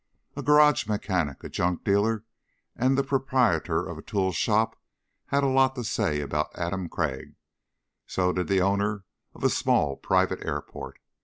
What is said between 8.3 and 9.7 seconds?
did the owner of a